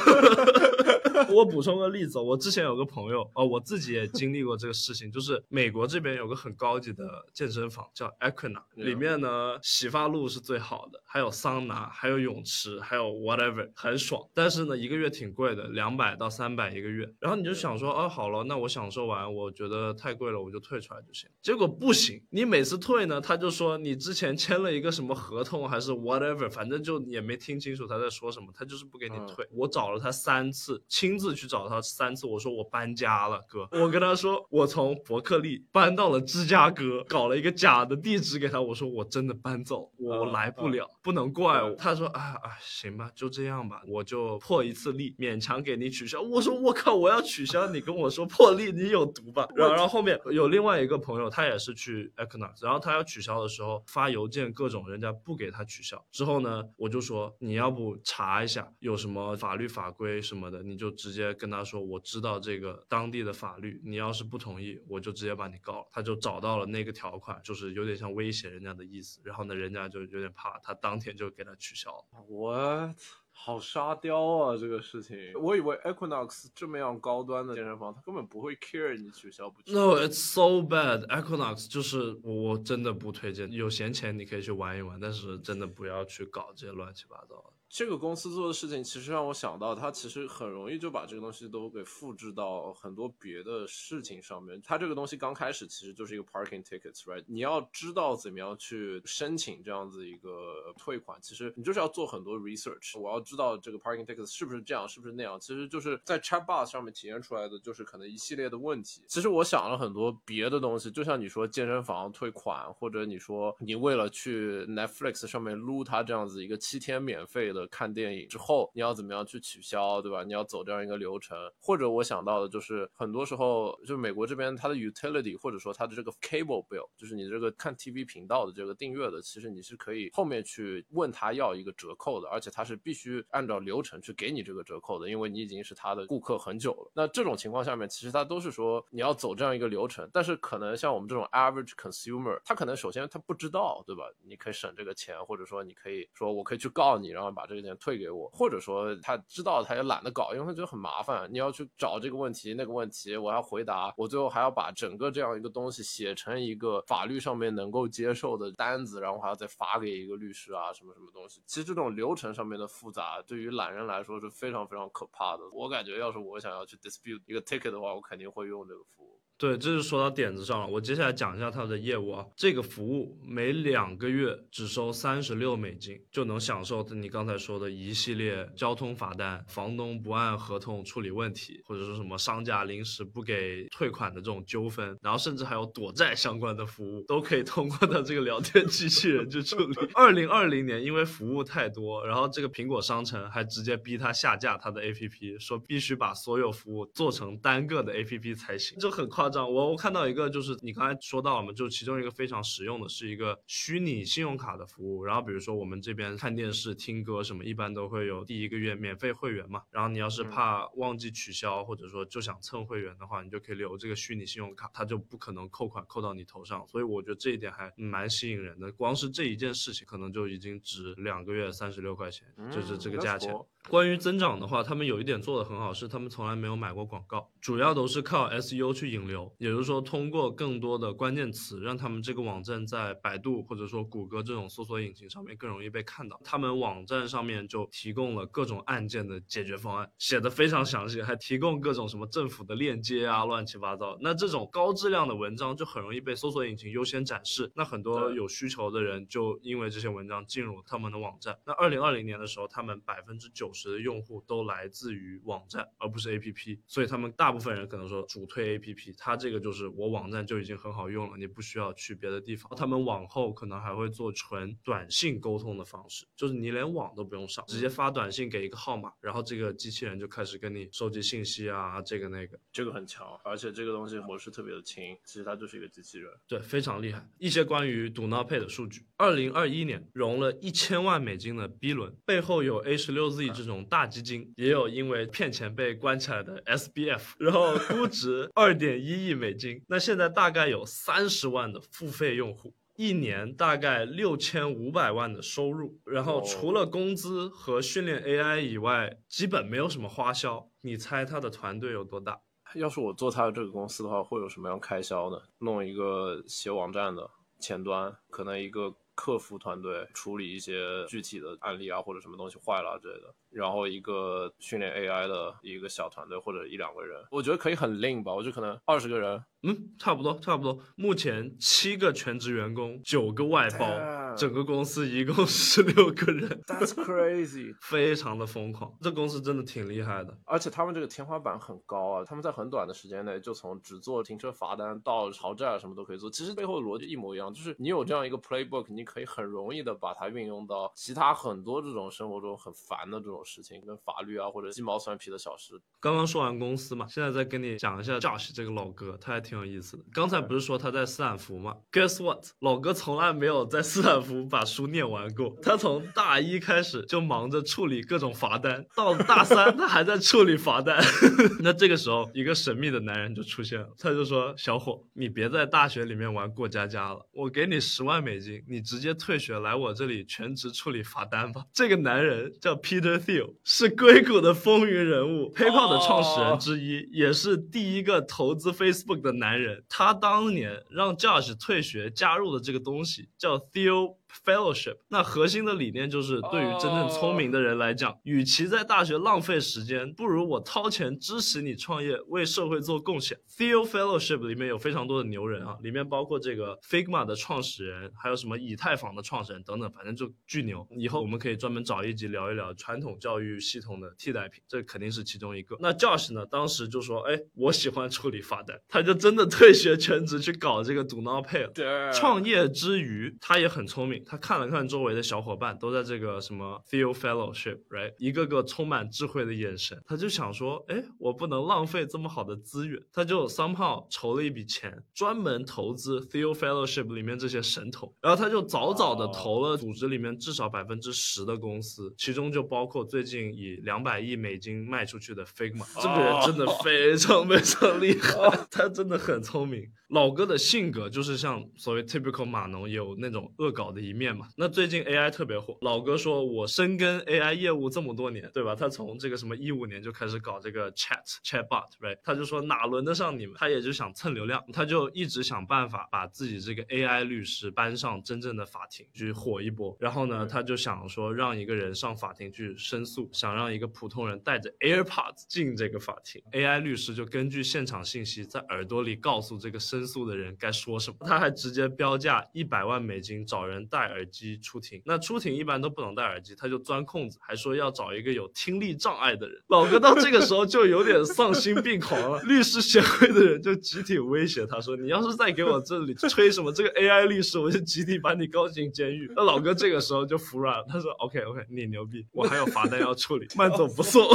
[1.29, 7.03] 我补充个例子，我之前有个朋友，哦，我自己也经历过这个事情，就是美国这边有个很高级的
[7.33, 14.25] 健身房叫 Equinox，里面呢洗发露是最好的，还有桑拿，还有泳池，还有 whatever，很爽。
[14.33, 17.08] 但是呢，一个月挺贵的，两百到三百一个月。
[17.19, 21.29] 然后你就想说，哦，好了，那我享受完，我觉得太贵了，我就退出来就行。
[21.41, 29.47] 结果不行，你每次退呢，他就说你之前签了一个什么合同还是 whatever，反正就也没听清楚他在说什么，他就是不给你退。
[29.51, 41.73] 我找了他三次，亲自去找他三次，我说我搬家了，哥，我跟他说我从伯克利搬到了芝加哥，搞了一个假的地址给他，我说我真的搬走，我来不了，不能怪我。
[41.75, 46.21] 他说啊啊，行吧，就这样吧，我就破一次例，勉强给你取消。
[46.21, 46.98] 我说我靠。
[46.99, 49.47] 我要取消，你跟我说破例，你有毒吧？
[49.55, 56.05] 然后，然后后面有另外一个朋友，他也是去 Equinox，然后他要取消的时候发邮件各种，人家不给他取消。
[56.11, 65.87] 之后呢，我就说你要不查一下有什么法律法规什么的，你就直接跟他说我知道这个当地的法律，你要是不同意，我就直接把你告了。
[65.91, 69.19] 他就找到了那个条款，就是有点像威胁人家的意思。
[69.23, 72.23] 然后呢，人家就有点怕，他当天就给他取消了。
[72.27, 72.93] 我。
[73.41, 74.57] 好沙雕啊！
[74.57, 79.79] 这个事情，我以为 Equinox 这么样高端的健身房，他根本不会 care 你取消不取消。
[79.79, 81.07] No, it's so bad.
[81.07, 87.53] Equinox 就是我真的不推荐，有闲钱你可以去玩一玩，但是真的不要去搞这些乱七八糟的。
[87.69, 94.59] 这个公司做的事情，其实让我想到，它其实很容易就把这个东西都给复制到很多别的事情上面。
[94.63, 97.23] 它这个东西刚开始其实就是一个 parking tickets，right？
[97.27, 102.99] 你要知道怎么样去申请这样子一个退款，其实你就是要做很多 research。
[102.99, 105.39] 我要知道这个 parking tickets 是不是这样，是不是那样。
[105.39, 109.03] 其实就是在 chatbot 上面体现出来的，就是可能一系列的问题。
[109.07, 117.58] 其实我想了很多别的东西，就像你说健身房退款，或者你说你为了去 Netflix 上面撸它这样子一个七天免费的。
[117.67, 120.23] 看电影之后，你要怎么样去取消，对吧？
[120.23, 121.37] 你要走这样一个流程。
[121.59, 136.91] 或者我想到的就是，很多时候就是美国这边它的 utility 或者说它的这个 cable bill，就是你这个看 TV 频道的这个订阅的，其实你是可以后面去问他要一个折扣的，而且他是必须按照流程去给你这个折扣的，因为你已经是他的顾客很久了。
[136.93, 144.03] 那这种情况下面，其实他都是说你要走这样一个流程，但是可能像我们这种 average consumer，他可能首先他不知道，对吧？
[144.23, 161.41] 你可以省这个钱，或者说你可以说我可以去告你，然后把这个钱退给我，或者说他知道他也懒得搞，因为他觉得很麻烦，你要去找这个问题那个问题，我要回答，我最后还要把整个这样一个东西写成一个法律上面能够接受的单子，然后还要再发给一个律师啊，什么什么东西。
[161.45, 165.43] 其实这种流程上面的复杂，对于懒人来说是非常非常可怕的。
[165.51, 169.18] 我感觉要是我想要去 dispute 一个 ticket 的话，我肯定会用这个服务。
[169.39, 170.67] 对，这就说到点子上了。
[170.67, 172.25] 我接下来讲一下它的业务啊。
[172.35, 189.73] 这个服务每两个月只收三十六美金，就能享受你刚才说的一系列交通罚单、房东不按合同处理问题，或者说什么商家临时不给退款的这种纠纷，然后甚至还有躲债相关的服务，都可以通过它这个聊天机器人去处理。
[189.93, 199.28] 二零二零年，因为服务太多，然后这个苹果商城还直接逼他下架他的 APP，说必须把所有服务做成单个的 APP 才行，就很夸。
[199.37, 205.03] 我我看到一个，就是你刚才说到了嘛，就其中一个非常实用的是一个虚拟信用卡的服务。
[205.03, 209.63] 然后比如说我们这边看电视、听歌什么，一般都会有第一个月免费会员嘛。
[209.71, 216.65] 然后你要是怕忘记取消，或者说就想蹭会员的话，你就可以留这个虚拟信用卡，它就不可能扣款扣到你头上。
[216.67, 218.71] 所以我觉得这一点还蛮吸引人的。
[218.71, 223.33] 光是这一件事情，可能就已经值两个月三十六块钱，就是这个价钱。
[223.67, 236.19] 关于增长的话，他们有一点做的很好，是他们从来没有买过广告，主要都是靠 SEO 去引流，也就是说通过更多的关键词，让他们这个网站在百度或者说谷歌这种搜索引擎上面更容易被看到。
[236.23, 243.95] 他们网站上面就提供了各种案件的解决方案，写的非常详细，还提供各种什么政府的链接啊，乱七八糟。
[244.01, 251.37] 那这种高质量的文章就很容易被搜索引擎优先展示，那很多有需求的人就因为这些文章进入他们的网站。
[251.45, 253.69] 那二零二零年的时候，他们百分之九十。
[253.69, 262.51] 的用户都来自于网站，而不是 APP，所以他们大部分人可能说主推 APP，它这个就是我网站就已经很好用了，你不需要去别的地方。
[262.57, 277.07] 他们往后可能还会做纯短信沟通的方式，就是你连网都不用上，直接发短信给一个号码，然后这个机器人就开始跟你收集信息啊，这个那个，这个很强，而且这个东西模式特别的轻，其实它就是一个机器人，对，非常厉害。
[277.19, 283.59] 一些关于 Do Not Pay 的数据，二零二一年融了一千万美金的 B 轮，背后有 A 十六 Z 这种。
[283.69, 289.61] 大基金也有因为骗钱被关起来的 SBF， 然后估值二点一亿美金。
[289.67, 295.79] 那现在大概有三十万的付费用户，一年大概六千五百万的收入。
[295.85, 300.49] 然后除了工资和训练 AI 以外，基本没有什么花销。
[300.61, 302.19] 你猜他的团队有多大？
[302.55, 305.21] 要是我做他的这个公司的话，会有什么样开销呢？
[305.39, 308.75] 弄一个写网站的前端，可能一个。
[308.99, 319.23] 客服团队处理一些具体的案例啊，或者什么东西坏了之类的，然后一个训练 AI 的一个小团队或者一两个人，我觉得可以很 lean 吧，我觉得可能二十个人。
[319.41, 320.59] 嗯，差不多，差不多。
[320.75, 323.65] 目前七个全职员工，九个外包，
[324.13, 326.27] 整个公司一共十六个人。
[326.41, 328.73] That's crazy， 非常的疯狂。
[328.81, 332.03] 这公司真的挺厉害的，而且他们这个天花板很高啊！
[332.03, 336.11] 他们在很短的时间内就从只做停车罚单到偿债什么都可以做。
[336.11, 345.61] 其实背后的逻辑一模一样，就是你有这样一个 playbook，你可以很容易的把它运用到其他很多这种生活中很烦的这种事情，跟法律啊或者鸡毛蒜皮的小事。
[345.79, 349.83] 刚刚说完公司嘛，现在再跟你讲一下 Josh 这个老哥，他还挺有意思的。
[349.93, 352.25] 刚才不是说他在斯坦福吗？Guess what？
[352.39, 355.35] 老哥从来没有在斯坦福把书念完过。
[355.41, 360.79] 他从大一开始就忙着处理各种罚单，到大三他还在处理罚单。
[361.41, 372.97] 那这个时候，一个神秘的男人就出现了，他就说：“小伙，你别在大学里面玩过家家了，我给你十万美金，你直接退学来我这里全职处理罚单吧。”这个男人叫 Peter
[373.43, 379.63] 是硅谷的风云人物，PayPal 的创始人之一，也是第一个投资 Facebook 的男人。
[379.69, 383.98] 他当年让 Josh 退学加入的这个东西叫 Theo。
[384.25, 393.17] Fellowship，那核心的理念就是，对于真正聪明的人来讲，与其在大学浪费时间，不如我掏钱支持你创业，为社会做贡献。
[393.37, 400.67] Theo Fellowship 里面有非常多的牛人啊，里面包括这个 Figma 的创始人，还有什么以太坊的创始人等等，反正就巨牛。
[400.71, 405.55] 以后我们可以专门找一集聊一聊传统教育系统的替代品，这肯定是其中一个。
[405.59, 411.51] 那 Josh 呢，当时就说，哎，我喜欢处理罚单，他就真的退学全职去搞这个 Do Not Pay。
[411.53, 413.98] 对，创业之余，他也很聪明。
[413.99, 439.69] 明，他看了看周围的小伙伴，都在这个什么 Theo Fellowship，right，一个个充满智慧的眼神，他就想说，哎，我不能浪费这么好的资源，他就 somehow 筹了一笔钱，专门投资 Theo Fellowship 里面这些神童，然后他就早早的投了组织里面至少百分之十的公司，其中就包括最近以两百亿美金卖出去的 Figma，这个人真的非常非常厉害，他真的很聪明。
[439.89, 444.29] 老哥的性格就是像所谓 typical 码农，有那种恶搞的一面嘛。
[444.37, 448.55] 那最近 AI 特别火，老哥说我深耕 AI 业务这么多年，对吧？
[448.55, 451.97] 他从这个什么一五年就开始搞这个 chat chatbot，right？
[452.03, 453.35] 他就说哪轮得上你们？
[453.37, 459.75] 他也就想蹭流量，他就一直想办法把自己这个 AI 律师搬上真正的法庭去火一波。
[459.79, 469.89] 然后呢，他就想说让一个人上法庭去申诉，想让一个普通人带着 AirPods 进这个法庭，AI 律师就根据现场信息在耳朵里告诉这个申。
[469.89, 470.97] 诉的人该说什么？
[471.07, 474.81] 他还直接标价一百万美金找人戴耳机出庭。
[474.83, 479.41] 那出庭一般都不能戴耳机，他就钻空子，还说要找一个有听力障碍的人。
[479.47, 482.21] 老哥到这个时候就有点丧心病狂了。
[482.27, 494.05] 律师协会的人就集体威胁他说：“你要是再给我这里吹什么这个 AI 律师，我就集体把你告进监狱。”那老哥这个时候就服软了，他说：“OK OK，你牛逼，我还有罚单要处理， 慢走不送。”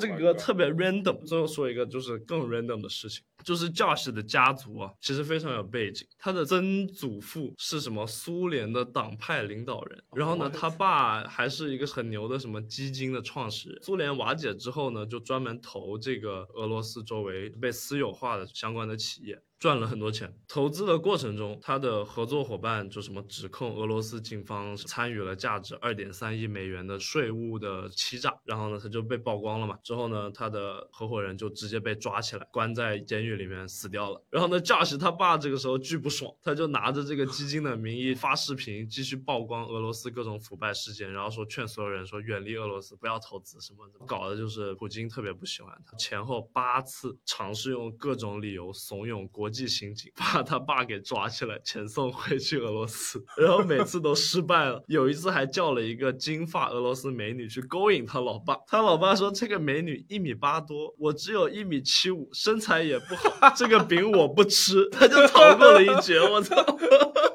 [0.00, 6.06] 这个特别 random，最后说一个就是更 random 的事情，就是 Josh 的家族啊，其实非常有背景。
[6.18, 13.82] 他的曾祖父是什么苏联的党派领导人，然后呢，他爸还是一个很牛的什么基金的创始人。
[13.82, 19.42] 苏联瓦解之后呢，就专门投这个俄罗斯周围被私有化的相关的企业。
[19.58, 20.34] 赚了很多钱。
[20.48, 29.78] 投资的过程中，他的合作伙伴就什么指控俄罗斯警方参与了价值二点三亿美元的税务的欺诈，然后呢，他就被曝光了嘛。
[29.84, 34.24] 之后呢，他的合伙人就直接被抓起来，关在监狱里面死掉了。
[34.30, 45.96] 然后呢驾驶他爸这个时候巨不爽，他就拿着这个基金的名义发视频，继续曝光俄罗斯各种腐败事件，然后说劝所有人说远离俄罗斯，不要投资什么的，搞的就是普京特别不喜欢他。
[45.96, 49.52] 前后八次尝试用各种理由怂恿国。
[49.52, 54.82] 际刑警把他爸给抓起来，遣送回去俄罗斯，然后每次都失败了。
[54.88, 63.21] 有一次还叫了一个金发俄罗斯美女去勾引他老爸，他老爸说这个美女一米八多，我只有一米七五，身材也不好，
[63.56, 66.18] 这个饼我不吃， 他就逃过了一劫。
[66.20, 66.56] 我操！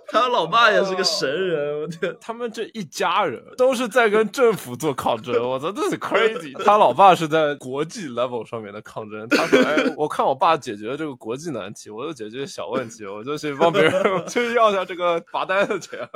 [0.10, 6.58] 他老爸也是个神人，我天，他们这一家人都是在跟政府做抗争，我操，这是 crazy。
[6.64, 16.00] 他老爸是在国际 level 上面的抗争，他说：“哎，我看我爸解决了这个国际难题，我就解决小问题，我就去帮别人，去要下这个罚单的钱。”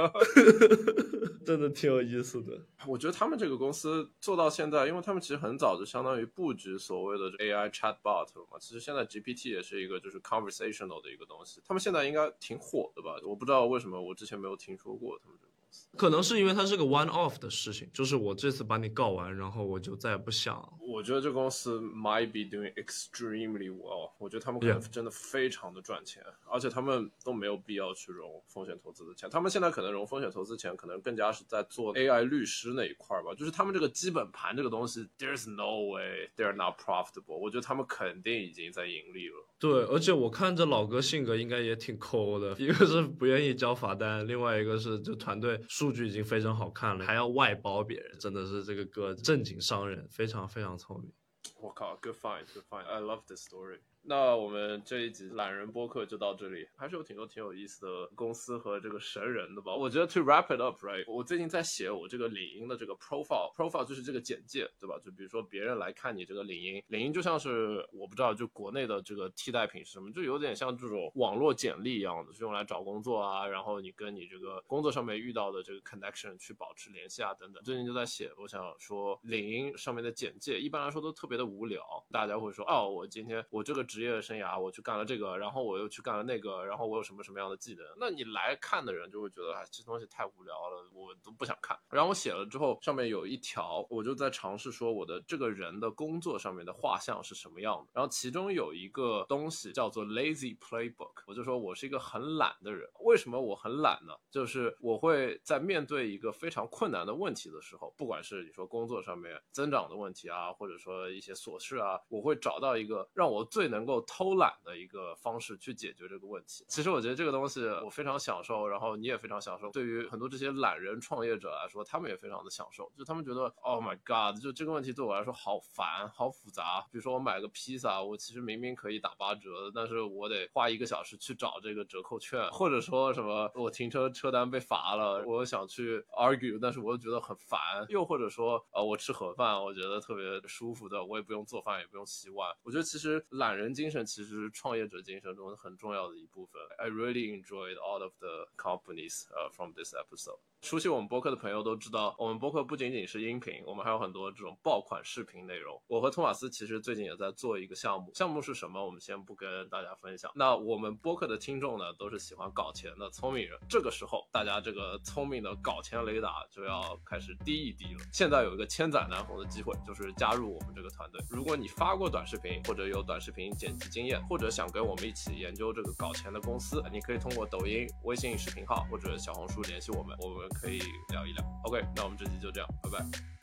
[1.44, 2.52] 真的挺有意思的。
[2.86, 8.58] 我觉得他们这个公司做到现在，因为他们其实很早就相当于布局所谓的 AI chatbot 了嘛。
[8.60, 13.16] 其实现在 GPT 也是一个就是 conversational 的一个东西，他们现在应该挺火的吧？
[13.24, 15.88] 我不知道为什么我之前没有听说过他们这个公司。
[15.96, 20.78] 可能是因为它是个 one off 的事情，就是我这次把你告完，然后我就再也不想。
[20.80, 24.12] 我觉得这公司 might be doing extremely well。
[24.18, 29.30] 我觉得他们可能真的非常的赚钱，而且他们都没有必要去融风险投资的钱。
[29.30, 33.34] 他们现在可能融风险投资钱，可能更加是在做 AI 律师那一块吧。
[33.34, 37.38] 就是他们这个基本盘这个东西，there's no way they're not profitable。
[37.38, 39.48] 我觉得他们肯定已经在盈利了。
[39.62, 45.64] 对，而且我看这老哥性格应该也挺抠的，一个是不愿意交罚单，另外一个是这团队。
[45.70, 51.14] 数据已经非常好看了，还要外包别人，真的是这个哥正经商人，非常非常聪明。
[51.60, 53.78] 我靠，good fight，Good fight，I love this story。
[54.04, 59.76] 那我们这一集懒人播客就到这里，还是有挺多挺有意思的公司和这个神人的吧？
[59.76, 61.04] 我觉得 to wrap it up，right？
[61.08, 65.00] 我最近在写我这个领英的这个 profile，profile 就是这个简介，对吧？
[65.06, 77.64] 就比如说别人来看你这个领英，领英就像是我不知道，就国内的这个替代品是什么，就有点像这种网络简历一样的，是用来找工作啊，然后你跟你这个工作上面遇到的这个 connection 去保持联系啊等等。
[77.64, 83.86] 最近就在写，我想说领英上面的简介一般来说都特别的无聊，大家会说哦，我今天我这个。
[83.92, 87.86] 职业生涯，我去干了这个，然后我又去干了那个，然后我有什么什么样的技能？
[88.00, 91.78] 那你来看的人就会觉得，哎，这东西太无聊了，我都不想看。
[91.90, 97.92] 然后我写了之后，上面有一条，我就在尝试说我的这个人的工作上面的画像是什么样的。
[97.94, 102.90] 然后其中有一个东西叫做 lazy playbook，我就说我是一个很懒的人。
[103.02, 104.14] 为什么我很懒呢？
[104.30, 116.64] 就是我会在面对一个非常困难的问题的时候，不管是你说工作上面增长的问题啊，或者说一些琐事啊，我会找到一个让我最能能够偷懒的一个方式去解决这个问题。
[116.68, 119.72] 其实我觉得这个东西我非常享受，然后你也非常享受。
[119.72, 122.92] 对于很多这些懒人创业者来说，他们也非常的享受。
[122.96, 126.86] 就他们觉得，Oh my God，就这个问题对我来说好烦、好复杂。
[126.92, 137.60] 比如说我买个披萨，我其实明明可以打八折，但是我得花一个小时去找这个折扣券，或者说什么我停车车单被罚了，我想去 argue，但是我又觉得很烦。
[137.90, 142.54] 又或者说，呃，我吃盒饭，我觉得特别舒服的，我也不用做饭，也不用洗碗。
[142.64, 146.62] 我觉得其实懒人精神其实是创业者精神中很重要的一部分。
[146.78, 150.40] I really enjoyed all of the companies, uh, from this episode.
[150.62, 155.82] 熟悉我们播客的朋友都知道，我们播客不仅仅是音频，我们还有很多这种爆款视频内容。
[155.88, 160.32] 我和托马斯其实最近也在做一个项目，项目是什么，我们先不跟大家分享。
[160.36, 168.02] 那我们播客的听众呢，都是喜欢搞钱的聪明人，这个时候大家这个聪明的搞钱雷达就要开始滴一滴了。
[168.14, 171.20] 现在有一个千载难逢的机会，就是加入我们这个团队。
[171.28, 180.42] 如果你发过短视频，或者有短视频剪辑经验，或者想跟我们一起研究这个搞钱的公司，你可以通过抖音、微信视频号或者小红书联系我们，我们。
[180.62, 183.41] 可以聊一聊，OK，那我们这期就这样，拜拜。